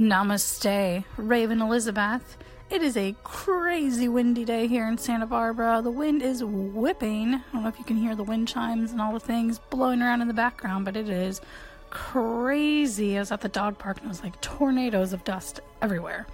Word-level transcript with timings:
Namaste, 0.00 1.04
Raven 1.18 1.60
Elizabeth. 1.60 2.38
It 2.70 2.80
is 2.80 2.96
a 2.96 3.14
crazy 3.22 4.08
windy 4.08 4.46
day 4.46 4.66
here 4.66 4.88
in 4.88 4.96
Santa 4.96 5.26
Barbara. 5.26 5.82
The 5.84 5.90
wind 5.90 6.22
is 6.22 6.42
whipping. 6.42 7.34
I 7.34 7.42
don't 7.52 7.64
know 7.64 7.68
if 7.68 7.78
you 7.78 7.84
can 7.84 7.98
hear 7.98 8.16
the 8.16 8.24
wind 8.24 8.48
chimes 8.48 8.92
and 8.92 9.00
all 9.02 9.12
the 9.12 9.20
things 9.20 9.58
blowing 9.58 10.00
around 10.00 10.22
in 10.22 10.28
the 10.28 10.32
background, 10.32 10.86
but 10.86 10.96
it 10.96 11.10
is 11.10 11.42
crazy. 11.90 13.18
I 13.18 13.20
was 13.20 13.30
at 13.30 13.42
the 13.42 13.50
dog 13.50 13.76
park 13.76 13.98
and 13.98 14.06
it 14.06 14.08
was 14.08 14.22
like 14.22 14.40
tornadoes 14.40 15.12
of 15.12 15.22
dust 15.22 15.60
everywhere. 15.82 16.26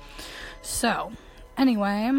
So, 0.62 1.10
anyway, 1.58 2.12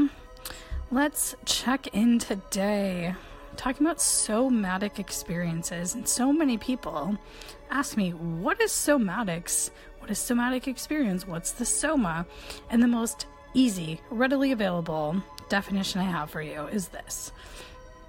let's 0.92 1.34
check 1.46 1.88
in 1.96 2.20
today. 2.20 3.16
Talking 3.56 3.88
about 3.88 4.02
somatic 4.02 5.00
experiences, 5.00 5.96
and 5.96 6.08
so 6.08 6.32
many 6.34 6.58
people 6.58 7.18
ask 7.72 7.96
me, 7.96 8.12
What 8.12 8.62
is 8.62 8.72
somatics? 8.72 9.72
What 10.08 10.14
is 10.14 10.20
somatic 10.20 10.70
experience? 10.70 11.28
What's 11.28 11.52
the 11.52 11.66
soma? 11.66 12.26
And 12.70 12.82
the 12.82 12.88
most 12.88 13.26
easy, 13.54 14.00
readily 14.10 14.54
available 14.54 15.22
definition 15.50 16.00
I 16.00 16.06
have 16.06 16.30
for 16.30 16.42
you 16.42 16.68
is 16.68 16.88
this. 16.88 17.34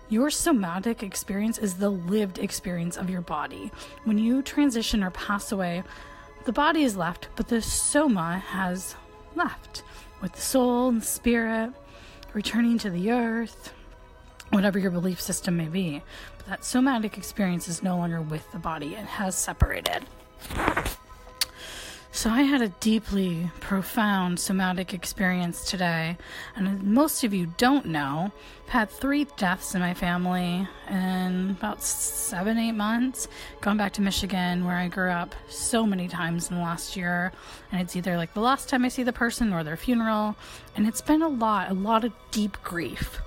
Your 0.09 0.30
somatic 0.30 1.02
experience 1.02 1.59
is 1.59 1.74
the 1.74 1.91
lived 1.91 2.38
experience 2.38 2.97
of 2.97 3.11
your 3.11 3.21
body. 3.21 3.73
When 4.05 4.16
you 4.16 4.43
transition 4.43 5.02
or 5.02 5.11
pass 5.11 5.51
away, 5.51 5.83
the 6.45 6.52
body 6.52 6.84
is 6.84 6.97
left, 6.97 7.30
but 7.34 7.48
the 7.48 7.61
soma 7.61 8.38
has 8.46 8.95
left 9.35 9.83
with 10.23 10.35
the 10.35 10.41
soul 10.41 10.91
and 10.91 11.02
spirit 11.02 11.73
returning 12.33 12.79
to 12.79 12.91
the 12.91 13.10
earth, 13.10 13.73
whatever 14.51 14.79
your 14.79 14.93
belief 14.93 15.21
system 15.21 15.57
may 15.57 15.66
be. 15.66 16.01
But 16.37 16.46
that 16.46 16.65
somatic 16.65 17.19
experience 17.19 17.66
is 17.66 17.83
no 17.83 17.96
longer 17.96 18.21
with 18.23 18.49
the 18.52 18.60
body, 18.60 18.95
it 18.95 19.05
has 19.05 19.35
separated. 19.35 20.07
So, 22.11 22.30
I 22.30 22.43
had 22.43 22.62
a 22.62 22.69
deeply 22.69 23.51
profound 23.61 24.41
somatic 24.41 24.93
experience 24.93 25.65
today, 25.71 26.16
and 26.57 26.82
most 26.82 27.23
of 27.23 27.35
you 27.35 27.52
don't 27.59 27.87
know, 27.87 28.32
I've 28.65 28.71
had 28.71 28.91
three 28.91 29.27
deaths 29.37 29.74
in 29.74 29.82
my 29.82 29.95
family 29.95 30.66
in 30.91 31.51
about 31.51 31.82
seven, 31.82 32.59
eight 32.59 32.73
months. 32.73 33.29
Gone 33.60 33.77
back 33.77 33.93
to 33.93 34.02
Michigan, 34.02 34.65
where 34.65 34.77
I 34.77 34.88
grew 34.88 35.10
up, 35.10 35.35
so 35.49 35.87
many 35.87 36.09
times 36.09 36.51
in 36.51 36.57
the 36.57 36.63
last 36.63 36.97
year, 36.97 37.30
and 37.71 37.80
it's 37.80 37.95
either 37.95 38.16
like 38.16 38.35
the 38.35 38.41
last 38.41 38.69
time 38.69 38.85
I 38.85 38.88
see 38.88 39.02
the 39.02 39.13
person 39.13 39.52
or 39.52 39.63
their 39.63 39.77
funeral, 39.77 40.35
and 40.75 40.88
it's 40.88 41.02
been 41.02 41.23
a 41.23 41.29
lot, 41.29 41.71
a 41.71 41.75
lot 41.75 42.04
of 42.04 42.13
deep 42.30 42.57
grief. 42.65 43.21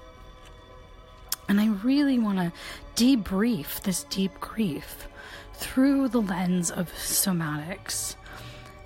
And 1.47 1.61
I 1.61 1.67
really 1.67 2.17
want 2.17 2.39
to 2.39 2.51
debrief 2.95 3.81
this 3.83 4.03
deep 4.05 4.39
grief 4.41 5.07
through 5.53 6.09
the 6.09 6.21
lens 6.21 6.71
of 6.71 6.91
somatics 6.93 8.15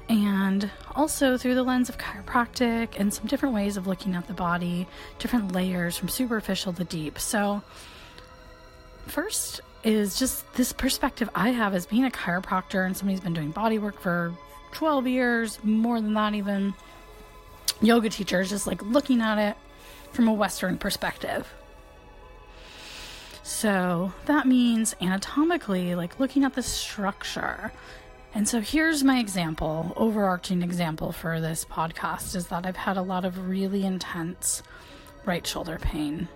and 0.08 0.70
also 0.96 1.38
through 1.38 1.56
the 1.56 1.64
lens 1.64 1.90
of 1.90 1.98
chiropractic 1.98 3.00
and 3.00 3.14
some 3.14 3.26
different 3.28 3.56
ways 3.56 3.78
of 3.78 3.88
looking 3.88 4.16
at 4.16 4.28
the 4.28 4.34
body, 4.34 4.88
different 5.20 5.52
layers 5.52 5.98
from 5.98 6.10
superficial 6.10 6.74
to 6.74 6.84
deep. 6.84 7.18
So, 7.20 7.64
first 9.08 9.62
is 9.84 10.18
just 10.18 10.52
this 10.54 10.74
perspective 10.74 11.30
I 11.36 11.50
have 11.50 11.74
as 11.74 11.86
being 11.86 12.06
a 12.06 12.10
chiropractor 12.10 12.86
and 12.86 12.96
somebody 12.96 13.16
who's 13.16 13.24
been 13.24 13.34
doing 13.34 13.52
body 13.52 13.80
work 13.80 14.00
for 14.00 14.34
12 14.72 15.08
years, 15.08 15.60
more 15.64 16.02
than 16.02 16.14
that, 16.16 16.34
even 16.34 16.74
yoga 17.82 18.10
teachers, 18.10 18.50
just 18.50 18.68
like 18.68 18.82
looking 18.82 19.22
at 19.22 19.38
it 19.38 19.58
from 20.12 20.28
a 20.28 20.34
Western 20.34 20.78
perspective. 20.78 21.52
So 23.44 24.12
that 24.26 24.48
means 24.48 24.96
anatomically, 25.00 25.94
like 25.94 26.20
looking 26.20 26.44
at 26.44 26.56
the 26.56 26.64
structure 26.64 27.72
and 28.36 28.46
so 28.48 28.60
here's 28.60 29.02
my 29.02 29.20
example, 29.20 29.94
overarching 29.96 30.62
example 30.62 31.14
for 31.14 31.40
this 31.40 31.64
podcast 31.64 32.36
is 32.36 32.48
that 32.48 32.66
I've 32.66 32.76
had 32.76 32.98
a 32.98 33.02
lot 33.02 33.24
of 33.24 33.48
really 33.48 33.86
intense 33.86 34.62
right 35.24 35.48
shoulder 35.48 35.80
pain. 35.82 36.28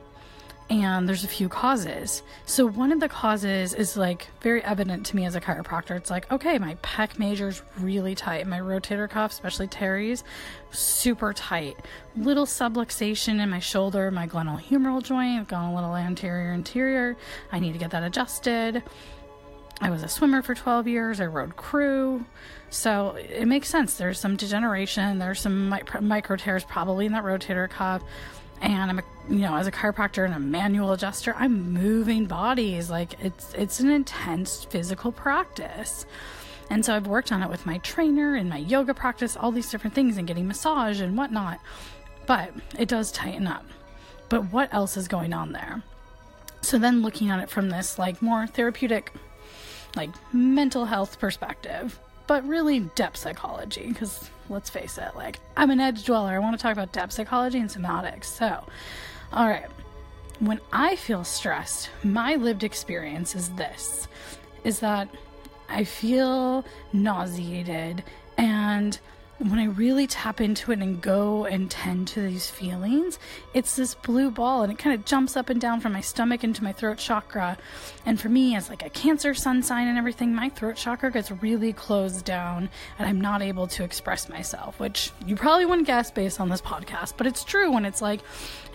And 0.70 1.09
there's 1.09 1.25
a 1.25 1.27
few 1.27 1.50
causes. 1.50 2.23
So 2.45 2.65
one 2.65 2.93
of 2.93 3.02
the 3.02 3.10
causes 3.10 3.73
is 3.73 3.98
like 3.98 4.27
very 4.39 4.64
evident 4.64 5.08
to 5.08 5.15
me 5.17 5.26
as 5.26 5.36
a 5.36 5.42
chiropractor. 5.42 5.98
It's 5.98 6.10
like, 6.10 6.32
okay, 6.32 6.58
my 6.58 6.76
pec 6.76 7.20
major's 7.20 7.64
really 7.77 8.16
tight. 8.16 8.48
My 8.48 8.60
rotator 8.60 9.10
cuff, 9.10 9.31
especially 9.31 9.67
teres, 9.67 10.23
super 10.71 11.33
tight. 11.33 11.76
Little 12.16 12.45
subluxation 12.45 13.42
in 13.42 13.49
my 13.49 13.60
shoulder, 13.60 14.10
my 14.10 14.26
glenohumeral 14.26 15.04
joint, 15.04 15.42
I've 15.42 15.48
gone 15.49 15.71
a 15.71 15.76
little 15.76 15.95
anterior 15.98 16.54
interior. 16.54 17.17
I 17.52 17.60
need 17.60 17.73
to 17.73 17.80
get 17.80 17.92
that 17.92 18.04
adjusted 18.04 18.83
I 19.82 19.90
was 19.90 20.04
a 20.04 20.08
swimmer 20.08 20.42
for 20.42 20.54
12 20.54 20.88
years. 20.88 21.22
I 21.22 21.26
rode 21.26 21.56
crew. 21.56 22.26
So 22.70 23.12
it 23.17 23.48
makes 23.48 23.70
sense. 23.70 23.95
There's 23.95 24.20
some 24.20 24.36
degeneration. 24.36 25.20
There's 25.20 25.40
some 25.40 25.70
micro 26.02 26.36
tears 26.36 26.64
probably 26.64 27.06
in 27.06 27.14
that 27.14 27.23
rotator 27.23 27.70
cuff. 27.70 28.04
And 28.62 28.92
I'm, 28.92 29.00
a, 29.00 29.04
you 29.30 29.40
know, 29.40 29.56
as 29.56 29.67
a 29.67 29.72
chiropractor 29.72 30.26
and 30.26 30.34
a 30.34 30.40
manual 30.40 30.92
adjuster, 30.92 31.34
I'm 31.38 31.72
moving 31.73 32.26
bodies. 32.26 32.90
Like 32.90 33.16
it's 33.23 33.54
it's 33.54 33.80
an 33.80 33.90
intense 33.90 34.66
physical 34.66 35.14
practice. 35.14 36.06
And 36.70 36.86
so 36.86 36.96
I've 36.96 37.08
worked 37.08 37.32
on 37.32 37.42
it 37.42 37.50
with 37.50 37.66
my 37.66 37.78
trainer 37.80 38.36
and 38.36 38.50
my 38.50 38.58
yoga 38.58 38.94
practice, 38.94 39.38
all 39.38 39.52
these 39.52 39.72
different 39.72 39.96
things, 39.96 40.17
and 40.17 40.28
getting 40.28 40.48
massage 40.48 41.00
and 41.00 41.17
whatnot. 41.17 41.60
But 42.28 42.52
it 42.78 42.90
does 42.90 43.11
tighten 43.11 43.48
up. 43.48 43.66
But 44.28 44.52
what 44.52 44.72
else 44.73 44.98
is 44.98 45.08
going 45.08 45.34
on 45.34 45.54
there? 45.54 45.82
So 46.61 46.78
then 46.78 47.02
looking 47.02 47.30
at 47.30 47.40
it 47.40 47.50
from 47.50 47.70
this 47.70 47.98
like 47.98 48.22
more 48.22 48.46
therapeutic 48.46 49.14
like 49.95 50.10
mental 50.33 50.86
health 50.86 51.20
perspective, 51.20 52.00
but 52.27 52.48
really 52.48 52.82
depth 52.95 53.17
psychology. 53.17 53.88
Because 53.88 54.30
let's 54.50 54.70
face 54.70 54.98
it, 54.98 55.16
like 55.16 55.39
I'm 55.58 55.72
an 55.72 55.80
edge 55.80 56.05
dweller. 56.05 56.32
I 56.32 56.39
want 56.39 56.58
to 56.58 56.61
talk 56.61 56.73
about 56.73 56.92
depth 56.92 57.14
psychology 57.14 57.60
and 57.60 57.70
somatics. 57.70 58.26
So, 58.26 58.64
all 59.33 59.48
right. 59.48 59.67
When 60.39 60.61
I 60.72 60.95
feel 60.95 61.26
stressed, 61.26 61.89
my 62.02 62.36
lived 62.36 62.64
experience 62.64 63.36
is 63.36 63.49
this 63.52 64.08
is 64.64 64.80
that 64.80 65.10
I 65.67 65.83
feel 65.83 66.66
nauseated 66.94 68.04
and 68.38 68.98
when 69.39 69.58
I 69.58 69.66
really 69.66 70.05
tap 70.05 70.42
into 70.42 70.73
it 70.73 70.80
and 70.80 71.02
go 71.02 71.45
and 71.45 71.72
tend 71.72 72.10
to 72.10 72.22
these 72.22 72.50
feelings, 72.50 73.17
it's 73.54 73.77
this 73.77 73.95
blue 73.95 74.32
ball 74.32 74.64
and 74.64 74.72
it 74.72 74.77
kind 74.77 74.94
of 74.94 75.05
jumps 75.05 75.38
up 75.38 75.50
and 75.50 75.61
down 75.61 75.80
from 75.80 75.94
my 75.94 76.02
stomach 76.02 76.44
into 76.44 76.61
my 76.61 76.73
throat 76.73 76.98
chakra. 76.98 77.58
And 78.05 78.20
for 78.20 78.28
me, 78.28 78.55
as 78.58 78.70
like 78.70 78.86
a 78.86 78.89
Cancer 78.89 79.33
sun 79.33 79.64
sign 79.64 79.88
and 79.88 79.98
everything, 79.98 80.36
my 80.36 80.49
throat 80.49 80.76
chakra 80.76 81.10
gets 81.10 81.32
really 81.32 81.72
closed 81.72 82.26
down 82.26 82.70
and 82.98 83.08
I'm 83.08 83.22
not 83.22 83.42
able 83.42 83.67
to 83.67 83.83
express 83.86 84.28
myself, 84.28 84.78
which 84.78 85.11
you 85.26 85.38
probably 85.38 85.66
wouldn't 85.66 85.88
guess 85.88 86.11
based 86.11 86.42
on 86.42 86.49
this 86.49 86.61
podcast, 86.61 87.14
but 87.16 87.26
it's 87.26 87.45
true 87.45 87.72
when 87.72 87.86
it's 87.86 88.02
like 88.02 88.20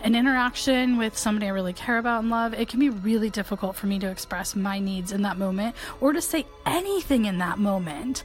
an 0.01 0.15
interaction 0.15 0.97
with 0.97 1.15
somebody 1.15 1.45
I 1.45 1.49
really 1.49 1.73
care 1.73 1.99
about 1.99 2.21
and 2.21 2.31
love. 2.31 2.55
It 2.55 2.69
can 2.69 2.79
be 2.79 2.89
really 2.89 3.29
difficult 3.29 3.75
for 3.75 3.85
me 3.85 3.99
to 3.99 4.09
express 4.09 4.55
my 4.55 4.79
needs 4.79 5.11
in 5.11 5.21
that 5.21 5.37
moment 5.37 5.75
or 6.01 6.11
to 6.11 6.21
say 6.21 6.47
anything 6.65 7.25
in 7.25 7.37
that 7.37 7.59
moment 7.59 8.23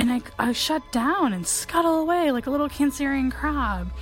and 0.00 0.10
I, 0.10 0.22
I 0.38 0.52
shut 0.52 0.90
down 0.90 1.34
and 1.34 1.46
scuttle 1.46 2.00
away 2.00 2.32
like 2.32 2.46
a 2.46 2.50
little 2.50 2.70
Cancerian 2.70 3.30
crab. 3.30 3.92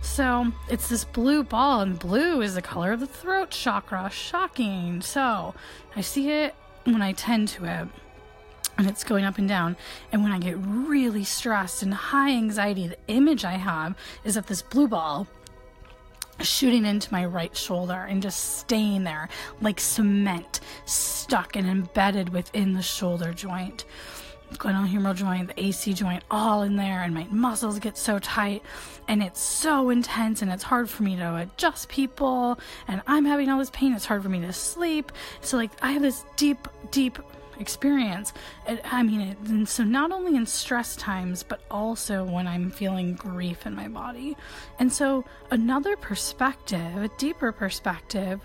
So 0.00 0.50
it's 0.68 0.88
this 0.88 1.04
blue 1.04 1.44
ball, 1.44 1.82
and 1.82 1.98
blue 1.98 2.40
is 2.40 2.54
the 2.54 2.62
color 2.62 2.92
of 2.92 3.00
the 3.00 3.06
throat 3.06 3.50
chakra. 3.50 4.08
Shocking. 4.10 5.02
So 5.02 5.54
I 5.94 6.00
see 6.00 6.30
it 6.30 6.54
when 6.84 7.02
I 7.02 7.12
tend 7.12 7.48
to 7.48 7.66
it, 7.66 7.88
and 8.78 8.88
it's 8.88 9.04
going 9.04 9.24
up 9.24 9.36
and 9.36 9.46
down. 9.46 9.76
And 10.10 10.22
when 10.22 10.32
I 10.32 10.38
get 10.38 10.56
really 10.58 11.22
stressed 11.22 11.82
and 11.82 11.92
high 11.92 12.30
anxiety, 12.30 12.86
the 12.86 12.98
image 13.08 13.44
I 13.44 13.52
have 13.52 13.94
is 14.24 14.38
of 14.38 14.46
this 14.46 14.62
blue 14.62 14.88
ball 14.88 15.28
shooting 16.40 16.86
into 16.86 17.12
my 17.12 17.26
right 17.26 17.54
shoulder 17.54 18.06
and 18.08 18.22
just 18.22 18.58
staying 18.58 19.04
there 19.04 19.28
like 19.60 19.78
cement, 19.78 20.60
stuck 20.86 21.56
and 21.56 21.68
embedded 21.68 22.30
within 22.30 22.72
the 22.72 22.82
shoulder 22.82 23.34
joint 23.34 23.84
glenohumeral 24.58 25.14
joint, 25.14 25.48
the 25.48 25.64
AC 25.64 25.94
joint, 25.94 26.22
all 26.30 26.62
in 26.62 26.76
there, 26.76 27.02
and 27.02 27.14
my 27.14 27.26
muscles 27.30 27.78
get 27.78 27.96
so 27.96 28.18
tight, 28.18 28.62
and 29.08 29.22
it's 29.22 29.40
so 29.40 29.90
intense, 29.90 30.42
and 30.42 30.50
it's 30.50 30.62
hard 30.62 30.88
for 30.88 31.02
me 31.02 31.16
to 31.16 31.36
adjust 31.36 31.88
people, 31.88 32.58
and 32.88 33.02
I'm 33.06 33.24
having 33.24 33.48
all 33.48 33.58
this 33.58 33.70
pain. 33.70 33.92
It's 33.92 34.04
hard 34.04 34.22
for 34.22 34.28
me 34.28 34.40
to 34.40 34.52
sleep. 34.52 35.12
So, 35.40 35.56
like, 35.56 35.70
I 35.82 35.92
have 35.92 36.02
this 36.02 36.24
deep, 36.36 36.68
deep 36.90 37.18
experience. 37.58 38.32
I 38.84 39.02
mean, 39.02 39.20
it, 39.20 39.38
and 39.48 39.68
so 39.68 39.84
not 39.84 40.12
only 40.12 40.36
in 40.36 40.46
stress 40.46 40.96
times, 40.96 41.42
but 41.42 41.62
also 41.70 42.24
when 42.24 42.46
I'm 42.46 42.70
feeling 42.70 43.14
grief 43.14 43.66
in 43.66 43.74
my 43.74 43.88
body. 43.88 44.36
And 44.78 44.92
so, 44.92 45.24
another 45.50 45.96
perspective, 45.96 46.96
a 46.96 47.08
deeper 47.18 47.52
perspective, 47.52 48.40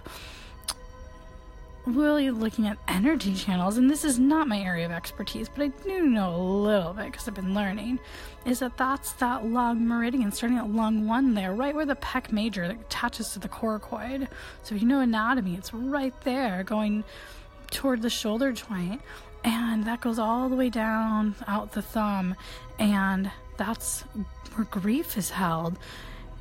really 1.87 2.31
looking 2.31 2.67
at 2.67 2.77
energy 2.87 3.33
channels, 3.33 3.77
and 3.77 3.89
this 3.89 4.03
is 4.03 4.19
not 4.19 4.47
my 4.47 4.59
area 4.59 4.85
of 4.85 4.91
expertise, 4.91 5.49
but 5.49 5.63
I 5.63 5.67
do 5.67 6.05
know 6.05 6.35
a 6.35 6.37
little 6.37 6.93
bit 6.93 7.05
because 7.11 7.27
I've 7.27 7.33
been 7.33 7.53
learning, 7.53 7.99
is 8.45 8.59
that 8.59 8.77
that's 8.77 9.13
that 9.13 9.45
lung 9.45 9.87
meridian 9.87 10.31
starting 10.31 10.57
at 10.57 10.69
lung 10.69 11.07
one 11.07 11.33
there, 11.33 11.53
right 11.53 11.73
where 11.73 11.85
the 11.85 11.95
pec 11.95 12.31
major 12.31 12.67
that 12.67 12.79
attaches 12.79 13.31
to 13.33 13.39
the 13.39 13.49
coracoid. 13.49 14.27
So 14.63 14.75
if 14.75 14.81
you 14.81 14.87
know 14.87 14.99
anatomy, 14.99 15.55
it's 15.55 15.73
right 15.73 16.13
there 16.21 16.63
going 16.63 17.03
toward 17.71 18.01
the 18.01 18.09
shoulder 18.09 18.51
joint, 18.51 19.01
and 19.43 19.85
that 19.85 20.01
goes 20.01 20.19
all 20.19 20.49
the 20.49 20.55
way 20.55 20.69
down 20.69 21.35
out 21.47 21.71
the 21.71 21.81
thumb, 21.81 22.35
and 22.79 23.31
that's 23.55 24.01
where 24.55 24.65
grief 24.65 25.17
is 25.17 25.29
held. 25.29 25.77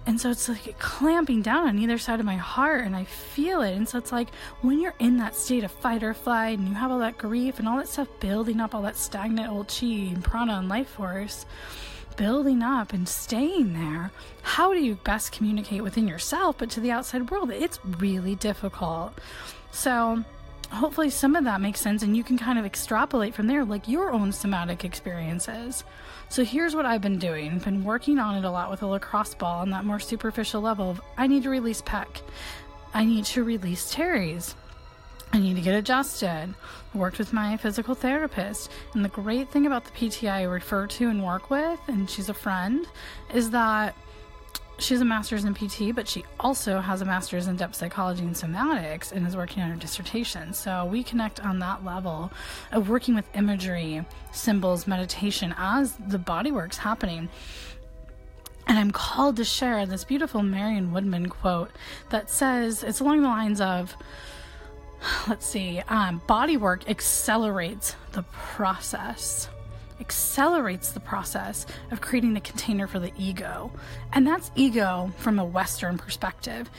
And 0.07 0.21
so 0.21 0.31
it's 0.31 0.49
like 0.49 0.79
clamping 0.79 1.43
down 1.43 1.67
on 1.67 1.79
either 1.79 1.99
side 1.99 2.21
of 2.21 2.27
my 2.27 2.37
heart, 2.37 2.85
and 2.85 2.95
I 2.95 3.05
feel 3.05 3.61
it. 3.61 3.75
And 3.75 3.89
so 3.89 3.99
it's 3.99 4.13
like 4.13 4.29
when 4.63 4.81
you're 4.81 4.95
in 5.01 5.17
that 5.19 5.35
state 5.35 5.65
of 5.65 5.73
fight 5.73 6.05
or 6.05 6.15
flight, 6.15 6.59
and 6.59 6.69
you 6.69 6.75
have 6.75 6.93
all 6.93 7.01
that 7.01 7.19
grief 7.19 7.59
and 7.59 7.69
all 7.69 7.79
that 7.79 7.89
stuff 7.89 8.09
building 8.21 8.61
up, 8.61 8.75
all 8.75 8.83
that 8.83 8.97
stagnant 8.97 9.51
old 9.51 9.69
chi 9.69 9.87
and 9.87 10.23
prana 10.23 10.55
and 10.55 10.69
life 10.69 10.89
force 10.89 11.45
building 12.17 12.63
up 12.63 12.93
and 12.93 13.09
staying 13.09 13.75
there, 13.75 14.11
how 14.43 14.73
do 14.73 14.81
you 14.81 14.95
best 15.05 15.33
communicate 15.33 15.83
within 15.83 16.09
yourself 16.09 16.57
but 16.59 16.71
to 16.71 16.81
the 16.81 16.91
outside 16.91 17.31
world? 17.31 17.51
It's 17.51 17.79
really 17.85 18.35
difficult. 18.35 19.13
So, 19.71 20.25
hopefully, 20.71 21.11
some 21.11 21.37
of 21.37 21.45
that 21.45 21.61
makes 21.61 21.81
sense 21.81 22.03
and 22.03 22.17
you 22.17 22.25
can 22.25 22.39
kind 22.39 22.59
of 22.59 22.65
extrapolate 22.65 23.35
from 23.35 23.47
there, 23.47 23.65
like 23.65 23.89
your 23.89 24.13
own 24.13 24.33
somatic 24.33 24.85
experiences. 24.85 25.85
So, 26.29 26.45
here's 26.45 26.75
what 26.75 26.87
I've 26.87 27.01
been 27.01 27.19
doing 27.19 27.53
I've 27.53 27.65
been 27.65 27.85
working 27.85 28.19
on 28.19 28.37
it 28.37 28.45
a 28.45 28.51
lot 28.51 28.71
with 28.71 28.83
a 28.83 28.87
lacrosse 28.87 29.35
ball 29.35 29.61
on 29.61 29.71
that 29.71 29.85
more 29.85 30.01
superficial 30.01 30.61
level 30.61 30.91
of 30.91 31.01
I 31.17 31.27
need 31.27 31.43
to 31.45 31.51
release 31.51 31.83
pec, 31.83 32.21
I 32.95 33.05
need 33.05 33.25
to 33.27 33.45
release 33.45 33.91
teres. 33.91 34.55
I 35.33 35.39
need 35.39 35.57
to 35.57 35.61
get 35.61 35.75
adjusted. 35.75 36.55
Worked 36.95 37.19
with 37.19 37.33
my 37.33 37.57
physical 37.57 37.95
therapist. 37.95 38.71
And 38.95 39.05
the 39.05 39.11
great 39.11 39.51
thing 39.51 39.67
about 39.67 39.85
the 39.85 39.91
PT 40.11 40.25
I 40.25 40.45
refer 40.45 40.87
to 40.87 41.09
and 41.09 41.23
work 41.23 41.51
with, 41.51 41.81
and 41.89 42.09
she's 42.09 42.29
a 42.29 42.35
friend, 42.35 42.87
is 43.35 43.51
that 43.51 43.95
she's 44.79 45.01
a 45.01 45.05
master's 45.05 45.45
in 45.45 45.55
PT, 45.55 45.95
but 45.95 46.09
she 46.09 46.25
also 46.39 46.81
has 46.81 47.01
a 47.01 47.05
master's 47.05 47.47
in 47.47 47.57
depth 47.57 47.75
psychology 47.75 48.23
and 48.23 48.35
somatics 48.35 49.13
and 49.13 49.27
is 49.27 49.37
working 49.37 49.63
on 49.63 49.71
her 49.71 49.77
dissertation. 49.77 50.53
So 50.53 50.85
we 50.85 51.03
connect 51.03 51.41
on 51.41 51.59
that 51.61 51.85
level 51.85 52.31
of 52.73 52.89
working 52.89 53.15
with 53.15 53.25
imagery, 53.35 54.05
symbols, 54.33 54.87
meditation 54.87 55.55
as 55.57 55.97
the 56.09 56.19
body 56.19 56.51
work's 56.51 56.79
happening. 56.79 57.29
And 58.67 58.79
I'm 58.79 58.91
called 58.91 59.37
to 59.37 59.45
share 59.45 59.87
this 59.87 60.05
beautiful 60.05 60.43
Marion 60.43 60.93
Woodman 60.93 61.29
quote 61.29 61.71
that 62.11 62.29
says 62.29 62.83
it's 62.83 63.01
along 63.01 63.23
the 63.23 63.29
lines 63.29 63.61
of, 63.61 63.97
let's 65.29 65.47
see, 65.47 65.81
um, 65.89 66.21
body 66.27 66.57
work 66.57 66.89
accelerates 66.91 67.95
the 68.13 68.23
process. 68.23 69.49
Accelerates 70.01 70.91
the 70.91 71.01
process 71.01 71.67
of 71.91 72.01
creating 72.01 72.37
a 72.37 72.41
container 72.41 72.87
for 72.87 72.99
the 72.99 73.13
ego. 73.19 73.71
And 74.13 74.27
that's 74.27 74.51
ego 74.55 75.13
from 75.19 75.39
a 75.39 75.45
Western 75.45 75.99
perspective. 75.99 76.71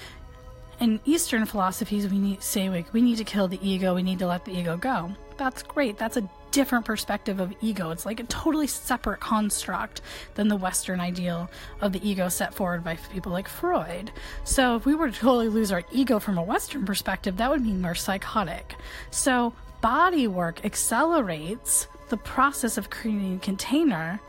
In 0.79 0.99
Eastern 1.05 1.45
philosophies, 1.45 2.07
we 2.07 2.19
need 2.19 2.43
say 2.43 2.69
like 2.69 2.93
we 2.93 3.01
need 3.01 3.17
to 3.17 3.23
kill 3.23 3.47
the 3.47 3.59
ego, 3.67 3.95
we 3.95 4.03
need 4.03 4.19
to 4.19 4.27
let 4.27 4.45
the 4.45 4.55
ego 4.55 4.77
go. 4.77 5.11
That's 5.37 5.63
great. 5.63 5.97
That's 5.97 6.17
a 6.17 6.29
different 6.51 6.85
perspective 6.85 7.39
of 7.39 7.53
ego. 7.61 7.91
It's 7.91 8.05
like 8.05 8.19
a 8.19 8.23
totally 8.23 8.67
separate 8.67 9.19
construct 9.19 10.01
than 10.35 10.47
the 10.47 10.55
Western 10.55 10.99
ideal 10.99 11.49
of 11.81 11.93
the 11.93 12.07
ego 12.07 12.29
set 12.29 12.53
forward 12.53 12.83
by 12.83 12.95
people 13.13 13.31
like 13.31 13.47
Freud. 13.47 14.11
So, 14.43 14.75
if 14.75 14.85
we 14.85 14.95
were 14.95 15.11
to 15.11 15.19
totally 15.19 15.49
lose 15.49 15.71
our 15.71 15.83
ego 15.91 16.19
from 16.19 16.37
a 16.37 16.43
Western 16.43 16.85
perspective, 16.85 17.37
that 17.37 17.49
would 17.49 17.61
mean 17.61 17.83
we're 17.83 17.95
psychotic. 17.95 18.75
So, 19.11 19.53
body 19.87 20.27
work 20.27 20.65
accelerates 20.65 21.87
the 22.09 22.17
process 22.17 22.77
of 22.77 22.89
creating 22.89 23.35
a 23.35 23.39
container 23.39 24.19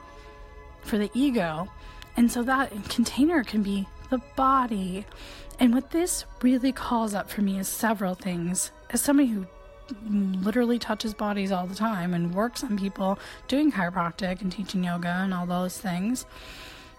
for 0.83 0.99
the 0.99 1.11
ego. 1.15 1.67
And 2.17 2.31
so, 2.31 2.45
that 2.45 2.71
container 2.89 3.43
can 3.43 3.65
be 3.65 3.89
the 4.09 4.19
body. 4.37 5.05
And 5.59 5.75
what 5.75 5.91
this 5.91 6.27
really 6.43 6.71
calls 6.71 7.13
up 7.13 7.29
for 7.29 7.43
me 7.43 7.59
is 7.59 7.67
several 7.67 8.15
things. 8.15 8.71
As 8.91 9.01
somebody 9.01 9.31
who 9.31 9.47
literally 10.45 10.79
touches 10.79 11.13
bodies 11.13 11.51
all 11.51 11.67
the 11.67 11.75
time 11.75 12.15
and 12.15 12.33
works 12.33 12.63
on 12.63 12.79
people 12.79 13.19
doing 13.49 13.73
chiropractic 13.73 14.41
and 14.41 14.53
teaching 14.53 14.85
yoga 14.85 15.09
and 15.09 15.35
all 15.35 15.47
those 15.47 15.77
things 15.77 16.25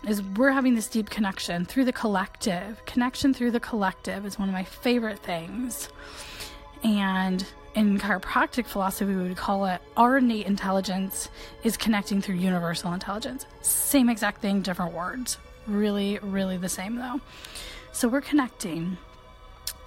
is 0.05 0.21
we're 0.21 0.51
having 0.51 0.75
this 0.75 0.89
deep 0.89 1.09
connection 1.09 1.63
through 1.63 1.85
the 1.85 1.93
collective. 1.93 2.85
Connection 2.85 3.33
through 3.33 3.51
the 3.51 3.61
collective 3.61 4.25
is 4.25 4.37
one 4.37 4.49
of 4.49 4.53
my 4.53 4.65
favorite 4.65 5.19
things. 5.19 5.87
And 6.83 7.45
in 7.75 7.99
chiropractic 7.99 8.65
philosophy, 8.65 9.13
we 9.13 9.23
would 9.23 9.37
call 9.37 9.65
it 9.65 9.81
our 9.97 10.17
innate 10.17 10.47
intelligence 10.47 11.29
is 11.63 11.77
connecting 11.77 12.21
through 12.21 12.35
universal 12.35 12.93
intelligence. 12.93 13.45
Same 13.61 14.09
exact 14.09 14.41
thing, 14.41 14.61
different 14.61 14.93
words. 14.93 15.37
Really, 15.67 16.19
really 16.21 16.57
the 16.57 16.69
same 16.69 16.95
though. 16.95 17.21
So 17.91 18.07
we're 18.07 18.21
connecting 18.21 18.97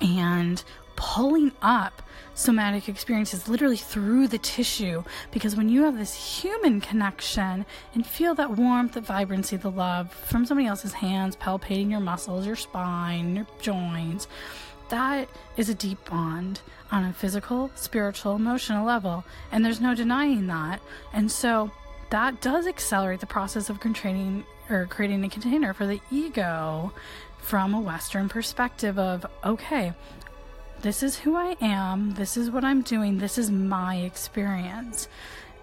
and 0.00 0.62
pulling 0.96 1.52
up 1.62 2.02
somatic 2.34 2.88
experiences 2.88 3.49
literally 3.49 3.76
through 3.76 4.29
the 4.29 4.38
tissue 4.38 5.02
because 5.32 5.56
when 5.56 5.69
you 5.69 5.82
have 5.82 5.99
this 5.99 6.14
human 6.14 6.81
connection 6.81 7.67
and 7.94 8.06
feel 8.06 8.34
that 8.34 8.50
warmth, 8.52 8.93
that 8.93 9.05
vibrancy, 9.05 9.56
the 9.56 9.70
love 9.70 10.12
from 10.12 10.46
somebody 10.46 10.67
else's 10.67 10.93
hands 10.93 11.37
palpating 11.37 11.90
your 11.90 12.00
muscles, 12.00 12.46
your 12.46 12.56
spine, 12.56 13.37
your 13.37 13.46
joints, 13.61 14.29
that 14.88 15.29
is 15.56 15.69
a 15.69 15.75
deep 15.75 16.08
bond 16.08 16.61
on 16.90 17.05
a 17.05 17.12
physical, 17.12 17.70
spiritual, 17.75 18.37
emotional 18.37 18.84
level. 18.84 19.25
And 19.50 19.64
there's 19.64 19.81
no 19.81 19.94
denying 19.94 20.46
that. 20.49 20.81
And 21.12 21.31
so 21.31 21.70
that 22.11 22.40
does 22.40 22.67
accelerate 22.67 23.20
the 23.20 23.26
process 23.26 23.70
of 23.70 23.81
training 23.81 24.44
or 24.69 24.87
creating 24.87 25.25
a 25.25 25.29
container 25.29 25.73
for 25.73 25.87
the 25.87 26.00
ego 26.11 26.93
from 27.38 27.75
a 27.75 27.81
Western 27.81 28.29
perspective 28.29 28.99
of, 28.99 29.26
okay, 29.44 29.93
this 30.82 31.02
is 31.02 31.19
who 31.19 31.37
I 31.37 31.56
am, 31.61 32.14
this 32.14 32.37
is 32.37 32.50
what 32.50 32.64
I'm 32.64 32.82
doing, 32.82 33.19
this 33.19 33.38
is 33.38 33.50
my 33.50 33.96
experience. 33.96 35.08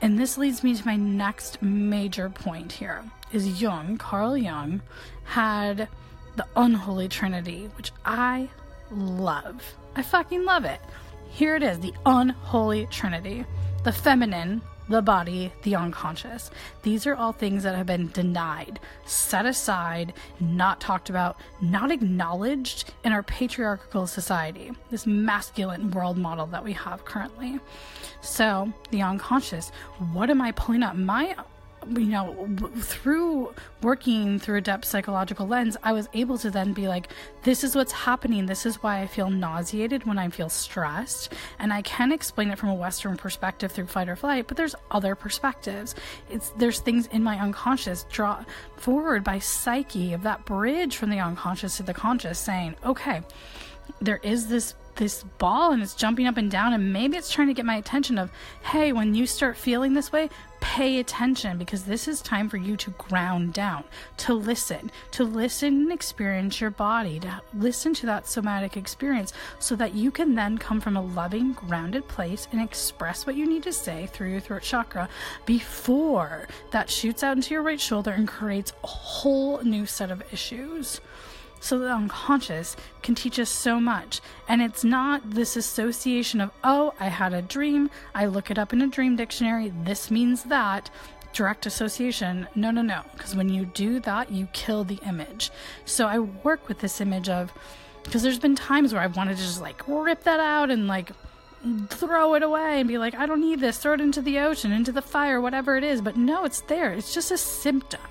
And 0.01 0.17
this 0.17 0.37
leads 0.37 0.63
me 0.63 0.75
to 0.75 0.85
my 0.85 0.95
next 0.95 1.61
major 1.61 2.29
point 2.29 2.71
here 2.71 3.03
is 3.31 3.61
Jung, 3.61 3.97
Carl 3.97 4.37
Jung, 4.37 4.81
had 5.23 5.87
the 6.35 6.47
unholy 6.55 7.07
trinity, 7.07 7.69
which 7.75 7.91
I 8.05 8.49
love. 8.91 9.75
I 9.95 10.01
fucking 10.01 10.45
love 10.45 10.65
it. 10.65 10.79
Here 11.29 11.55
it 11.55 11.63
is, 11.63 11.79
the 11.79 11.93
unholy 12.05 12.87
trinity. 12.87 13.45
The 13.83 13.91
feminine, 13.91 14.61
the 14.89 15.01
body, 15.01 15.53
the 15.61 15.75
unconscious. 15.75 16.49
These 16.81 17.05
are 17.05 17.15
all 17.15 17.31
things 17.31 17.63
that 17.63 17.75
have 17.75 17.85
been 17.85 18.09
denied, 18.09 18.79
set 19.05 19.45
aside, 19.45 20.13
not 20.39 20.81
talked 20.81 21.09
about, 21.09 21.37
not 21.61 21.91
acknowledged 21.91 22.91
in 23.03 23.13
our 23.13 23.23
patriarchal 23.23 24.07
society, 24.07 24.71
this 24.89 25.05
masculine 25.05 25.91
world 25.91 26.17
model 26.17 26.47
that 26.47 26.63
we 26.63 26.73
have 26.73 27.05
currently. 27.05 27.59
So, 28.21 28.73
the 28.89 29.03
unconscious, 29.03 29.71
what 30.11 30.29
am 30.29 30.41
I 30.41 30.51
pulling 30.51 30.83
up? 30.83 30.95
My 30.95 31.35
you 31.91 32.05
know, 32.05 32.49
through 32.77 33.53
working 33.81 34.39
through 34.39 34.57
a 34.57 34.61
depth 34.61 34.85
psychological 34.85 35.47
lens, 35.47 35.77
I 35.83 35.93
was 35.93 36.07
able 36.13 36.37
to 36.39 36.51
then 36.51 36.73
be 36.73 36.87
like, 36.87 37.09
this 37.43 37.63
is 37.63 37.75
what's 37.75 37.91
happening. 37.91 38.45
This 38.45 38.65
is 38.65 38.81
why 38.83 39.01
I 39.01 39.07
feel 39.07 39.29
nauseated 39.29 40.05
when 40.05 40.17
I 40.17 40.29
feel 40.29 40.49
stressed. 40.49 41.33
And 41.57 41.73
I 41.73 41.81
can 41.81 42.11
explain 42.11 42.49
it 42.49 42.57
from 42.57 42.69
a 42.69 42.75
Western 42.75 43.17
perspective 43.17 43.71
through 43.71 43.87
fight 43.87 44.09
or 44.09 44.15
flight, 44.15 44.47
but 44.47 44.57
there's 44.57 44.75
other 44.91 45.15
perspectives. 45.15 45.95
It's 46.29 46.51
there's 46.51 46.79
things 46.79 47.07
in 47.07 47.23
my 47.23 47.39
unconscious 47.39 48.05
draw 48.11 48.43
forward 48.77 49.23
by 49.23 49.39
psyche 49.39 50.13
of 50.13 50.23
that 50.23 50.45
bridge 50.45 50.97
from 50.97 51.09
the 51.09 51.19
unconscious 51.19 51.77
to 51.77 51.83
the 51.83 51.93
conscious 51.93 52.39
saying, 52.39 52.75
okay, 52.85 53.21
there 54.01 54.19
is 54.23 54.47
this 54.47 54.75
this 54.99 55.23
ball 55.37 55.71
and 55.71 55.81
it's 55.81 55.95
jumping 55.95 56.27
up 56.27 56.35
and 56.35 56.51
down 56.51 56.73
and 56.73 56.91
maybe 56.91 57.15
it's 57.15 57.31
trying 57.31 57.47
to 57.47 57.53
get 57.53 57.65
my 57.65 57.77
attention 57.77 58.17
of 58.17 58.29
hey 58.61 58.91
when 58.91 59.15
you 59.15 59.25
start 59.25 59.55
feeling 59.55 59.93
this 59.93 60.11
way 60.11 60.29
pay 60.59 60.99
attention 60.99 61.57
because 61.57 61.85
this 61.85 62.05
is 62.05 62.21
time 62.21 62.49
for 62.49 62.57
you 62.57 62.75
to 62.75 62.89
ground 62.91 63.53
down 63.53 63.81
to 64.17 64.33
listen 64.33 64.91
to 65.09 65.23
listen 65.23 65.83
and 65.83 65.91
experience 65.93 66.59
your 66.59 66.69
body 66.69 67.17
to 67.17 67.41
listen 67.53 67.93
to 67.93 68.05
that 68.05 68.27
somatic 68.27 68.75
experience 68.75 69.31
so 69.57 69.73
that 69.73 69.95
you 69.95 70.11
can 70.11 70.35
then 70.35 70.57
come 70.57 70.81
from 70.81 70.97
a 70.97 71.01
loving 71.01 71.53
grounded 71.53 72.05
place 72.09 72.49
and 72.51 72.61
express 72.61 73.25
what 73.25 73.37
you 73.37 73.47
need 73.47 73.63
to 73.63 73.71
say 73.71 74.05
through 74.11 74.29
your 74.29 74.41
throat 74.41 74.61
chakra 74.61 75.07
before 75.45 76.45
that 76.71 76.89
shoots 76.89 77.23
out 77.23 77.37
into 77.37 77.53
your 77.53 77.63
right 77.63 77.79
shoulder 77.79 78.11
and 78.11 78.27
creates 78.27 78.73
a 78.83 78.87
whole 78.87 79.61
new 79.63 79.85
set 79.85 80.11
of 80.11 80.21
issues 80.33 80.99
so 81.59 81.79
the 81.79 81.91
unconscious 81.91 82.75
can 83.01 83.15
teach 83.15 83.39
us 83.39 83.49
so 83.49 83.79
much. 83.79 84.21
And 84.47 84.61
it's 84.61 84.83
not 84.83 85.31
this 85.31 85.55
association 85.55 86.41
of, 86.41 86.51
oh, 86.63 86.93
I 86.99 87.07
had 87.07 87.33
a 87.33 87.41
dream, 87.41 87.89
I 88.13 88.25
look 88.25 88.49
it 88.51 88.57
up 88.57 88.73
in 88.73 88.81
a 88.81 88.87
dream 88.87 89.15
dictionary, 89.15 89.71
this 89.83 90.09
means 90.09 90.43
that. 90.45 90.89
Direct 91.31 91.67
association. 91.67 92.47
No, 92.55 92.71
no, 92.71 92.81
no. 92.81 93.03
Because 93.13 93.35
when 93.35 93.49
you 93.49 93.65
do 93.65 93.99
that, 93.99 94.31
you 94.31 94.47
kill 94.51 94.83
the 94.83 94.99
image. 95.05 95.51
So 95.85 96.07
I 96.07 96.17
work 96.17 96.67
with 96.67 96.79
this 96.79 96.99
image 97.01 97.29
of, 97.29 97.53
because 98.03 98.23
there's 98.23 98.39
been 98.39 98.55
times 98.55 98.93
where 98.93 99.03
I've 99.03 99.15
wanted 99.15 99.37
to 99.37 99.43
just 99.43 99.61
like 99.61 99.83
rip 99.87 100.23
that 100.23 100.39
out 100.39 100.71
and 100.71 100.87
like 100.87 101.11
throw 101.89 102.35
it 102.35 102.43
away 102.43 102.79
and 102.79 102.87
be 102.87 102.97
like, 102.97 103.15
I 103.15 103.25
don't 103.25 103.41
need 103.41 103.59
this, 103.59 103.77
throw 103.77 103.93
it 103.93 104.01
into 104.01 104.21
the 104.21 104.39
ocean, 104.39 104.71
into 104.71 104.91
the 104.91 105.01
fire, 105.01 105.41
whatever 105.41 105.77
it 105.77 105.83
is. 105.83 106.01
But 106.01 106.17
no, 106.17 106.45
it's 106.45 106.61
there. 106.61 106.93
It's 106.93 107.13
just 107.13 107.31
a 107.31 107.37
symptom. 107.37 108.01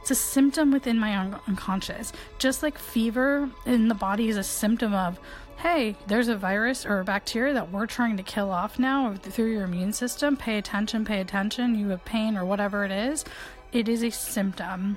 It's 0.00 0.10
a 0.10 0.14
symptom 0.14 0.70
within 0.72 0.98
my 0.98 1.16
un- 1.16 1.40
unconscious. 1.46 2.12
Just 2.38 2.62
like 2.62 2.78
fever 2.78 3.48
in 3.66 3.88
the 3.88 3.94
body 3.94 4.28
is 4.28 4.36
a 4.36 4.42
symptom 4.42 4.94
of, 4.94 5.18
hey, 5.58 5.96
there's 6.06 6.28
a 6.28 6.36
virus 6.36 6.84
or 6.86 7.00
a 7.00 7.04
bacteria 7.04 7.54
that 7.54 7.72
we're 7.72 7.86
trying 7.86 8.16
to 8.16 8.22
kill 8.22 8.50
off 8.50 8.78
now 8.78 9.14
through 9.14 9.52
your 9.52 9.64
immune 9.64 9.92
system. 9.92 10.36
Pay 10.36 10.58
attention, 10.58 11.04
pay 11.04 11.20
attention. 11.20 11.78
You 11.78 11.88
have 11.88 12.04
pain 12.04 12.36
or 12.36 12.44
whatever 12.44 12.84
it 12.84 12.92
is. 12.92 13.24
it 13.72 13.88
is 13.88 14.02
a 14.02 14.10
symptom 14.10 14.96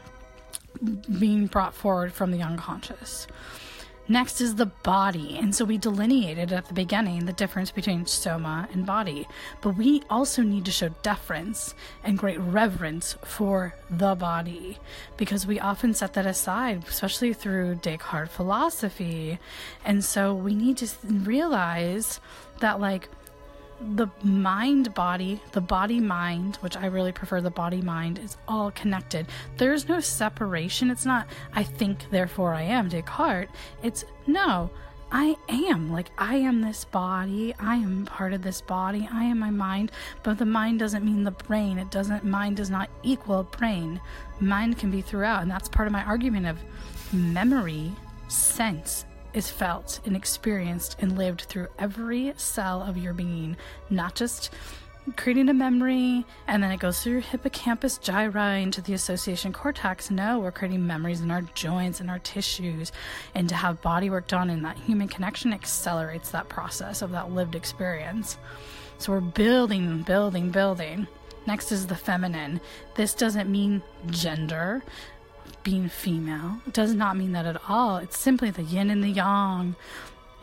being 1.20 1.48
brought 1.48 1.74
forward 1.74 2.14
from 2.14 2.32
the 2.32 2.42
unconscious. 2.42 3.28
Next 4.08 4.42
is 4.42 4.56
the 4.56 4.66
body. 4.66 5.38
And 5.38 5.56
so 5.56 5.64
we 5.64 5.78
delineated 5.78 6.52
at 6.52 6.68
the 6.68 6.74
beginning 6.74 7.26
the 7.26 7.34
difference 7.34 7.72
between 7.72 8.06
soma 8.06 8.68
and 8.74 8.86
body. 8.86 9.28
But 9.62 9.78
we 9.78 10.04
also 10.10 10.42
need 10.42 10.66
to 10.66 10.72
show 10.72 10.90
deference 11.02 11.74
and 12.04 12.18
great 12.18 12.40
reverence 12.40 13.16
for 13.24 13.76
the 13.90 14.16
body 14.16 14.80
because 15.18 15.48
we 15.48 15.60
often 15.60 15.94
set 15.94 16.14
that 16.14 16.26
aside, 16.26 16.84
especially 16.88 17.34
through 17.34 17.76
Descartes 17.76 18.32
philosophy. 18.32 19.40
And 19.86 20.04
so 20.04 20.34
we 20.34 20.56
need 20.56 20.78
to 20.78 20.90
realize 21.08 22.20
that, 22.60 22.80
like, 22.80 23.10
the 23.96 24.08
mind 24.24 24.94
body, 24.94 25.42
the 25.52 25.62
body 25.62 26.00
mind, 26.00 26.58
which 26.58 26.78
I 26.78 26.86
really 26.86 27.12
prefer 27.12 27.42
the 27.42 27.50
body 27.50 27.82
mind, 27.82 28.20
is 28.20 28.38
all 28.48 28.72
connected. 28.72 29.28
There's 29.58 29.88
no 29.90 30.00
separation. 30.00 30.92
It's 30.92 31.06
not, 31.06 31.28
I 31.54 31.64
think, 31.64 32.10
therefore 32.12 32.54
I 32.54 32.64
am 32.64 32.90
Descartes. 32.90 33.50
It's 33.82 34.06
no, 34.28 34.70
I 35.12 35.36
am. 35.50 35.92
Like, 35.92 36.12
I 36.18 36.36
am 36.36 36.62
this 36.62 36.86
body. 36.86 37.54
I 37.60 37.76
am 37.76 38.06
part 38.06 38.34
of 38.34 38.44
this 38.44 38.62
body. 38.62 39.10
I 39.12 39.26
am 39.26 39.40
my 39.40 39.50
mind. 39.50 39.92
But 40.24 40.38
the 40.38 40.46
mind 40.46 40.80
doesn't 40.80 41.04
mean 41.04 41.24
the 41.24 41.32
brain. 41.32 41.78
It 41.78 41.92
doesn't, 41.92 42.24
mind 42.24 42.58
does 42.58 42.70
not 42.70 42.90
equal 43.04 43.44
brain. 43.44 44.00
Mind 44.40 44.78
can 44.78 44.90
be 44.90 45.02
throughout. 45.02 45.42
And 45.42 45.52
that's 45.52 45.68
part 45.68 45.88
of 45.88 45.92
my 45.92 46.04
argument 46.04 46.46
of 46.46 46.60
memory, 47.12 47.92
sense, 48.30 49.06
is 49.34 49.50
felt 49.50 50.00
and 50.06 50.16
experienced 50.16 50.98
and 51.00 51.18
lived 51.18 51.42
through 51.42 51.68
every 51.80 52.34
cell 52.38 52.82
of 52.82 52.98
your 52.98 53.14
being, 53.14 53.58
not 53.90 54.16
just 54.16 54.52
creating 55.16 55.50
a 55.50 55.54
memory 55.54 56.24
and 56.48 56.62
then 56.62 56.72
it 56.72 56.80
goes 56.80 57.02
through 57.02 57.14
your 57.14 57.22
hippocampus 57.22 57.98
gyri 57.98 58.62
into 58.62 58.82
the 58.82 58.94
association 58.94 59.52
cortex. 59.52 60.12
No, 60.12 60.40
we're 60.40 60.52
creating 60.52 60.86
memories 60.86 61.22
in 61.22 61.32
our 61.32 61.42
joints 61.42 62.00
and 62.00 62.10
our 62.10 62.20
tissues, 62.20 62.92
and 63.34 63.50
to 63.50 63.56
have 63.56 63.82
body 63.82 64.10
work 64.10 64.28
done 64.28 64.50
and 64.50 64.64
that 64.64 64.78
human 64.78 65.08
connection 65.08 65.54
accelerates 65.54 66.32
that 66.32 66.50
process 66.50 67.02
of 67.02 67.12
that 67.12 67.32
lived 67.32 67.56
experience. 67.56 68.38
So 69.00 69.14
we're 69.14 69.22
building, 69.22 70.04
building, 70.04 70.52
building. 70.52 71.08
Next 71.48 71.72
is 71.72 71.88
the 71.88 71.96
feminine. 71.96 72.62
This 72.94 73.16
doesn't 73.16 73.50
mean 73.50 73.82
gender 74.12 74.84
being 75.64 75.90
female. 75.90 76.60
Does 76.72 76.94
not 76.94 77.18
mean 77.18 77.32
that 77.34 77.46
at 77.46 77.62
all. 77.68 77.98
It's 77.98 78.18
simply 78.18 78.50
the 78.50 78.64
yin 78.64 78.90
and 78.90 79.04
the 79.04 79.10
yang. 79.10 79.76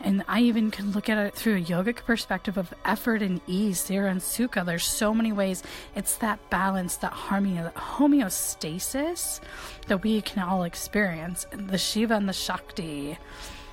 And 0.01 0.23
I 0.29 0.41
even 0.41 0.71
can 0.71 0.91
look 0.91 1.09
at 1.09 1.17
it 1.17 1.35
through 1.35 1.57
a 1.57 1.61
yogic 1.61 2.05
perspective 2.05 2.57
of 2.57 2.73
effort 2.85 3.21
and 3.21 3.41
ease, 3.47 3.83
sthira 3.83 4.09
and 4.09 4.21
Sukha. 4.21 4.65
There's 4.65 4.85
so 4.85 5.13
many 5.13 5.33
ways. 5.33 5.61
It's 5.93 6.15
that 6.17 6.49
balance, 6.49 6.95
that 6.97 7.11
harmony, 7.11 7.55
that 7.55 7.75
homeostasis 7.75 9.41
that 9.87 10.01
we 10.01 10.21
can 10.21 10.41
all 10.41 10.63
experience. 10.63 11.45
The 11.51 11.77
Shiva 11.77 12.15
and 12.15 12.29
the 12.29 12.33
Shakti. 12.33 13.17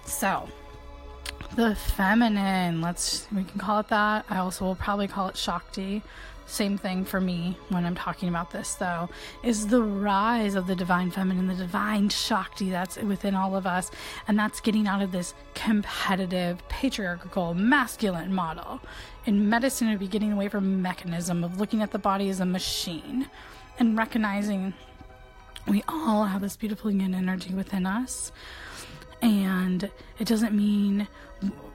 So, 0.05 0.49
the 1.55 1.77
feminine, 1.77 2.81
let's 2.81 3.29
we 3.33 3.45
can 3.45 3.61
call 3.61 3.79
it 3.81 3.89
that. 3.89 4.25
I 4.29 4.39
also 4.39 4.65
will 4.65 4.75
probably 4.75 5.07
call 5.07 5.29
it 5.29 5.37
Shakti 5.37 6.03
same 6.47 6.79
thing 6.79 7.05
for 7.05 7.21
me 7.21 7.59
when 7.71 7.85
I'm 7.85 7.97
talking 7.97 8.29
about 8.29 8.51
this, 8.51 8.75
though, 8.75 9.09
is 9.43 9.67
the 9.67 9.83
rise 9.83 10.55
of 10.55 10.67
the 10.67 10.77
divine 10.77 11.11
feminine, 11.11 11.49
the 11.49 11.55
divine 11.55 12.09
Shakti 12.09 12.71
that's 12.71 12.97
within 12.99 13.35
all 13.35 13.57
of 13.57 13.67
us. 13.67 13.91
And 14.29 14.39
that's 14.39 14.61
getting 14.61 14.87
out 14.87 15.03
of 15.03 15.13
this 15.13 15.35
competitive, 15.55 16.67
patriarchal, 16.69 17.55
masculine 17.55 18.33
model. 18.33 18.81
In 19.25 19.49
medicine, 19.49 19.89
it'd 19.89 19.99
be 19.99 20.07
getting 20.07 20.33
away 20.33 20.49
from 20.49 20.81
mechanism 20.81 21.43
of 21.43 21.59
looking 21.59 21.83
at 21.83 21.91
the 21.91 21.99
body 21.99 22.29
as 22.31 22.39
a 22.41 22.47
machine 22.47 23.29
and 23.79 23.99
recognizing 23.99 24.73
we 25.67 25.83
all 25.89 26.25
have 26.25 26.41
this 26.41 26.57
beautiful 26.57 26.91
yin 26.91 27.13
energy 27.13 27.53
within 27.53 27.87
us. 27.87 28.31
And 29.27 29.91
it 30.19 30.29
doesn't 30.29 30.55
mean 30.55 31.09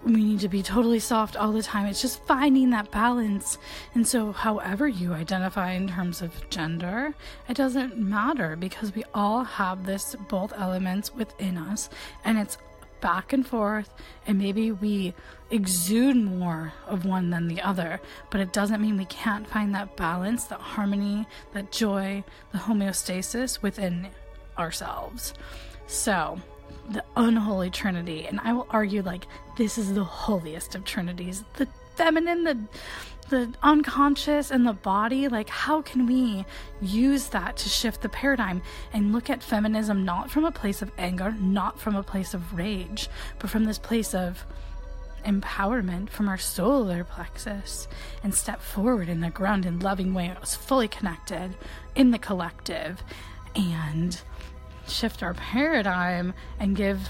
we 0.03 0.23
need 0.23 0.39
to 0.39 0.49
be 0.49 0.63
totally 0.63 0.99
soft 0.99 1.35
all 1.35 1.51
the 1.51 1.61
time. 1.61 1.85
It's 1.85 2.01
just 2.01 2.23
finding 2.25 2.71
that 2.71 2.91
balance. 2.91 3.57
And 3.93 4.07
so, 4.07 4.31
however 4.31 4.87
you 4.87 5.13
identify 5.13 5.73
in 5.73 5.87
terms 5.87 6.21
of 6.21 6.49
gender, 6.49 7.13
it 7.47 7.55
doesn't 7.55 7.97
matter 7.97 8.55
because 8.55 8.95
we 8.95 9.03
all 9.13 9.43
have 9.43 9.85
this 9.85 10.15
both 10.27 10.53
elements 10.57 11.13
within 11.13 11.57
us, 11.57 11.89
and 12.23 12.37
it's 12.37 12.57
back 13.01 13.33
and 13.33 13.45
forth. 13.45 13.93
And 14.25 14.37
maybe 14.37 14.71
we 14.71 15.13
exude 15.49 16.15
more 16.15 16.73
of 16.87 17.05
one 17.05 17.29
than 17.29 17.47
the 17.47 17.61
other, 17.61 17.99
but 18.29 18.41
it 18.41 18.53
doesn't 18.53 18.81
mean 18.81 18.97
we 18.97 19.05
can't 19.05 19.47
find 19.47 19.75
that 19.75 19.97
balance, 19.97 20.45
that 20.45 20.59
harmony, 20.61 21.27
that 21.53 21.71
joy, 21.71 22.23
the 22.53 22.59
homeostasis 22.59 23.61
within 23.61 24.07
ourselves. 24.57 25.33
So, 25.87 26.39
the 26.89 27.03
unholy 27.15 27.69
trinity 27.69 28.25
and 28.25 28.39
i 28.43 28.51
will 28.51 28.67
argue 28.69 29.01
like 29.01 29.27
this 29.57 29.77
is 29.77 29.93
the 29.93 30.03
holiest 30.03 30.75
of 30.75 30.83
trinities. 30.85 31.43
The 31.53 31.67
feminine 31.95 32.43
the 32.43 32.57
the 33.29 33.53
unconscious 33.63 34.51
and 34.51 34.65
the 34.65 34.73
body 34.73 35.27
like 35.27 35.47
how 35.47 35.81
can 35.81 36.05
we 36.05 36.45
use 36.81 37.29
that 37.29 37.55
to 37.57 37.69
shift 37.69 38.01
the 38.01 38.09
paradigm 38.09 38.61
and 38.91 39.13
look 39.13 39.29
at 39.29 39.41
feminism 39.41 40.03
not 40.03 40.29
from 40.29 40.43
a 40.43 40.51
place 40.51 40.81
of 40.81 40.91
anger 40.97 41.31
not 41.39 41.79
from 41.79 41.95
a 41.95 42.03
place 42.03 42.33
of 42.33 42.53
rage 42.53 43.07
but 43.39 43.49
from 43.49 43.65
this 43.65 43.77
place 43.77 44.13
of 44.13 44.43
empowerment 45.23 46.09
from 46.09 46.27
our 46.27 46.37
solar 46.37 47.03
plexus 47.03 47.87
and 48.23 48.33
step 48.33 48.61
forward 48.61 49.07
in 49.07 49.21
the 49.21 49.29
grounded 49.29 49.83
loving 49.83 50.13
way 50.13 50.35
was 50.39 50.55
fully 50.55 50.87
connected 50.87 51.53
in 51.95 52.11
the 52.11 52.19
collective. 52.19 53.03
And 53.55 54.19
shift 54.87 55.23
our 55.23 55.33
paradigm 55.33 56.33
and 56.59 56.75
give 56.75 57.09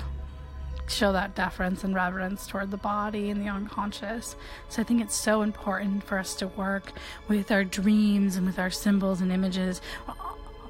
show 0.88 1.14
that 1.14 1.36
deference 1.36 1.84
and 1.84 1.96
reverence 1.96 2.46
toward 2.46 2.70
the 2.70 2.78
body 2.78 3.30
and 3.30 3.42
the 3.42 3.50
unconscious. 3.50 4.36
So 4.70 4.82
I 4.82 4.86
think 4.86 5.02
it's 5.02 5.16
so 5.16 5.42
important 5.42 6.04
for 6.04 6.18
us 6.18 6.36
to 6.36 6.48
work 6.48 6.92
with 7.28 7.52
our 7.52 7.64
dreams 7.64 8.36
and 8.36 8.46
with 8.46 8.60
our 8.60 8.70
symbols 8.70 9.22
and 9.22 9.32
images, 9.32 9.82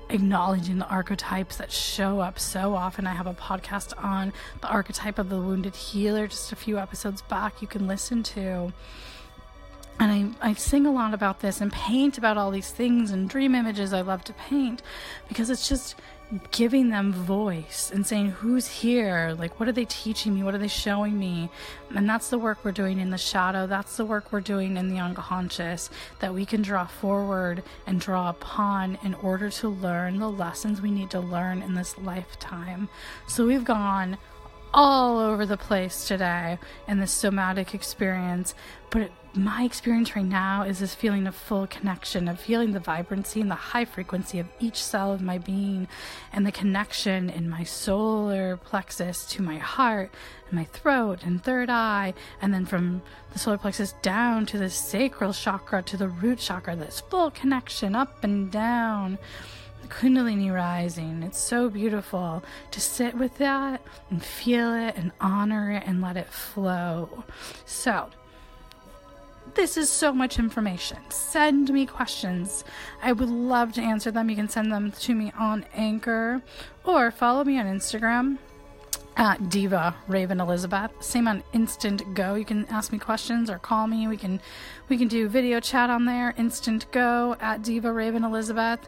acknowledging 0.10 0.78
the 0.78 0.88
archetypes 0.88 1.58
that 1.58 1.72
show 1.72 2.20
up 2.20 2.38
so 2.38 2.76
often. 2.76 3.08
I 3.08 3.14
have 3.14 3.28
a 3.28 3.34
podcast 3.34 3.94
on 4.04 4.34
the 4.62 4.68
archetype 4.68 5.18
of 5.18 5.30
the 5.30 5.40
wounded 5.40 5.76
healer 5.76 6.28
just 6.28 6.52
a 6.52 6.56
few 6.56 6.78
episodes 6.78 7.22
back 7.24 7.62
you 7.62 7.68
can 7.68 7.88
listen 7.88 8.24
to. 8.24 8.74
And 10.02 10.36
I, 10.42 10.50
I 10.50 10.54
sing 10.56 10.88
a 10.88 10.92
lot 10.92 11.14
about 11.14 11.42
this 11.42 11.62
and 11.62 11.72
paint 11.72 12.18
about 12.18 12.36
all 12.36 12.50
these 12.50 12.72
things 12.72 13.12
and 13.12 13.30
dream 13.30 13.54
images 13.54 13.94
I 13.94 14.02
love 14.02 14.24
to 14.24 14.34
paint 14.34 14.82
because 15.28 15.52
it's 15.52 15.70
just 15.70 15.96
giving 16.50 16.90
them 16.90 17.14
voice 17.14 17.92
and 17.94 18.04
saying 18.08 18.32
who's 18.32 18.66
here? 18.66 19.36
Like 19.38 19.60
what 19.60 19.70
are 19.70 19.74
they 19.74 19.86
teaching 19.86 20.34
me? 20.34 20.42
What 20.42 20.56
are 20.56 20.58
they 20.58 20.68
showing 20.68 21.20
me? 21.20 21.52
And 21.96 22.10
that's 22.10 22.32
the 22.32 22.40
work 22.40 22.66
we're 22.66 22.72
doing 22.72 23.00
in 23.00 23.12
the 23.12 23.18
shadow. 23.20 23.68
That's 23.68 23.96
the 23.96 24.06
work 24.06 24.32
we're 24.32 24.42
doing 24.42 24.76
in 24.76 24.90
the 24.90 24.98
unconscious 24.98 25.92
that 26.18 26.34
we 26.34 26.48
can 26.48 26.64
draw 26.64 26.88
forward 26.88 27.62
and 27.86 28.02
draw 28.02 28.30
upon 28.30 28.98
in 29.04 29.14
order 29.14 29.52
to 29.52 29.70
learn 29.70 30.18
the 30.18 30.32
lessons 30.32 30.82
we 30.82 30.90
need 30.90 31.12
to 31.12 31.20
learn 31.20 31.62
in 31.62 31.76
this 31.76 31.96
lifetime. 32.00 32.90
So 33.28 33.46
we've 33.46 33.66
gone 33.66 34.18
all 34.74 35.20
over 35.20 35.46
the 35.46 35.58
place 35.58 36.08
today 36.08 36.58
in 36.88 37.00
this 37.00 37.12
somatic 37.12 37.74
experience 37.74 38.56
but 38.92 39.10
my 39.34 39.64
experience 39.64 40.14
right 40.18 40.26
now 40.26 40.64
is 40.64 40.80
this 40.80 40.94
feeling 40.94 41.26
of 41.26 41.34
full 41.34 41.66
connection, 41.66 42.28
of 42.28 42.38
feeling 42.38 42.74
the 42.74 42.82
vibrancy 42.82 43.40
and 43.40 43.50
the 43.50 43.56
high 43.56 43.86
frequency 43.86 44.40
of 44.40 44.48
each 44.60 44.84
cell 44.84 45.14
of 45.14 45.22
my 45.22 45.38
being, 45.38 45.88
and 46.34 46.46
the 46.46 46.52
connection 46.52 47.30
in 47.30 47.50
my 47.50 47.64
solar 47.64 48.58
plexus 48.58 49.26
to 49.28 49.42
my 49.42 49.58
heart, 49.58 50.12
and 50.50 50.60
my 50.60 50.66
throat, 50.66 51.24
and 51.24 51.42
third 51.42 51.70
eye, 51.70 52.14
and 52.42 52.54
then 52.54 52.66
from 52.66 53.02
the 53.32 53.40
solar 53.40 53.58
plexus 53.58 53.94
down 54.02 54.46
to 54.48 54.58
the 54.58 54.70
sacral 54.70 55.32
chakra, 55.32 55.82
to 55.82 55.96
the 55.96 56.10
root 56.10 56.40
chakra, 56.40 56.76
this 56.76 57.00
full 57.00 57.32
connection 57.32 57.96
up 57.96 58.26
and 58.26 58.52
down. 58.52 59.18
Kundalini 59.92 60.54
rising. 60.54 61.22
It's 61.22 61.38
so 61.38 61.70
beautiful 61.70 62.44
to 62.72 62.80
sit 62.80 63.14
with 63.14 63.38
that 63.40 63.82
and 64.10 64.24
feel 64.24 64.74
it 64.74 64.96
and 64.96 65.12
honor 65.20 65.72
it 65.72 65.84
and 65.86 66.02
let 66.02 66.16
it 66.16 66.28
flow. 66.28 67.24
So, 67.66 68.10
this 69.54 69.76
is 69.76 69.90
so 69.90 70.14
much 70.14 70.40
information. 70.40 70.98
Send 71.10 71.72
me 71.72 71.86
questions. 71.86 72.64
I 73.04 73.12
would 73.12 73.30
love 73.30 73.74
to 73.74 73.82
answer 73.82 74.12
them. 74.12 74.30
You 74.30 74.38
can 74.38 74.48
send 74.48 74.72
them 74.72 74.92
to 74.92 75.14
me 75.14 75.34
on 75.38 75.66
Anchor 75.74 76.42
or 76.86 77.12
follow 77.12 77.44
me 77.44 77.60
on 77.60 77.66
Instagram 77.66 78.38
at 79.18 79.50
Diva 79.50 79.94
Raven 80.08 80.40
Elizabeth. 80.40 80.92
Same 81.02 81.28
on 81.28 81.44
Instant 81.52 82.14
Go. 82.14 82.36
You 82.36 82.46
can 82.46 82.66
ask 82.68 82.94
me 82.94 82.98
questions 82.98 83.50
or 83.50 83.60
call 83.60 83.88
me. 83.88 84.08
We 84.08 84.16
can 84.18 84.40
we 84.88 84.98
can 84.98 85.10
do 85.10 85.28
video 85.28 85.60
chat 85.60 85.90
on 85.90 86.06
there. 86.06 86.34
Instant 86.38 86.90
Go 86.92 87.36
at 87.42 87.62
Diva 87.62 87.92
Raven 87.92 88.24
Elizabeth. 88.24 88.88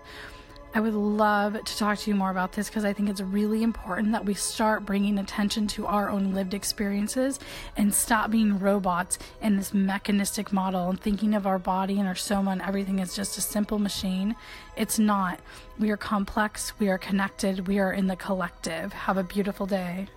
I 0.75 0.79
would 0.79 0.95
love 0.95 1.63
to 1.63 1.77
talk 1.77 1.99
to 1.99 2.09
you 2.09 2.15
more 2.15 2.31
about 2.31 2.53
this 2.53 2.67
because 2.67 2.83
I 2.83 2.93
think 2.93 3.07
it's 3.07 3.21
really 3.21 3.61
important 3.61 4.11
that 4.13 4.25
we 4.25 4.33
start 4.33 4.87
bringing 4.87 5.19
attention 5.19 5.67
to 5.67 5.85
our 5.85 6.09
own 6.09 6.33
lived 6.33 6.55
experiences 6.55 7.39
and 7.77 7.93
stop 7.93 8.31
being 8.31 8.57
robots 8.57 9.19
in 9.39 9.55
this 9.55 9.71
mechanistic 9.71 10.51
model 10.51 10.89
and 10.89 10.99
thinking 10.99 11.35
of 11.35 11.45
our 11.45 11.59
body 11.59 11.99
and 11.99 12.07
our 12.07 12.15
soma 12.15 12.49
and 12.49 12.61
everything 12.63 12.99
as 12.99 13.15
just 13.15 13.37
a 13.37 13.41
simple 13.41 13.77
machine. 13.77 14.35
It's 14.75 14.97
not. 14.97 15.39
We 15.77 15.91
are 15.91 15.97
complex, 15.97 16.73
we 16.79 16.89
are 16.89 16.97
connected, 16.97 17.67
we 17.67 17.77
are 17.77 17.93
in 17.93 18.07
the 18.07 18.15
collective. 18.15 18.93
Have 18.93 19.17
a 19.17 19.23
beautiful 19.23 19.67
day. 19.67 20.07